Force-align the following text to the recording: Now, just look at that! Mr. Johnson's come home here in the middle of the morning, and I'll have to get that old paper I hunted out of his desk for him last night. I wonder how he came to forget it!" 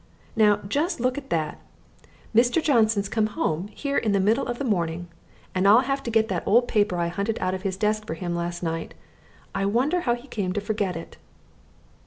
Now, 0.35 0.61
just 0.67 0.99
look 0.99 1.19
at 1.19 1.29
that! 1.29 1.59
Mr. 2.33 2.59
Johnson's 2.59 3.07
come 3.07 3.27
home 3.27 3.67
here 3.67 3.97
in 3.99 4.13
the 4.13 4.19
middle 4.19 4.47
of 4.47 4.57
the 4.57 4.65
morning, 4.65 5.07
and 5.53 5.67
I'll 5.67 5.81
have 5.81 6.01
to 6.01 6.09
get 6.09 6.27
that 6.27 6.41
old 6.47 6.67
paper 6.67 6.97
I 6.97 7.07
hunted 7.07 7.37
out 7.39 7.53
of 7.53 7.61
his 7.61 7.77
desk 7.77 8.07
for 8.07 8.15
him 8.15 8.35
last 8.35 8.63
night. 8.63 8.95
I 9.53 9.67
wonder 9.67 9.99
how 10.01 10.15
he 10.15 10.27
came 10.27 10.53
to 10.53 10.59
forget 10.59 10.95
it!" 10.95 11.17